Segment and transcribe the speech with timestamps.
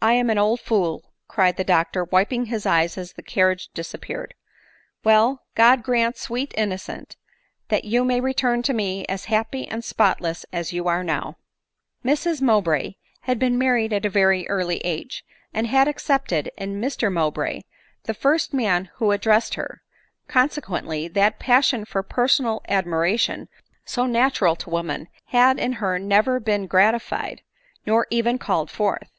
[0.06, 4.34] "I am an old fool," cried the doctor, wiping his eyes as the carriage disappeared."
[5.04, 7.16] Well; God grant, sweet in nocent,
[7.68, 10.96] that you may return to me as happy and spotless I as you now are
[10.98, 11.32] i n i
[12.06, 17.12] Mrs Mowbray had been married at a very early age, and had accepted in Mr
[17.12, 17.62] Mowbray
[18.04, 19.82] the first man who ad dressed her;
[20.28, 23.48] consequently, that passion for personal ad miration,
[23.84, 27.42] so natural to women, had in her never been gratified,
[27.84, 29.10] nor even called forth.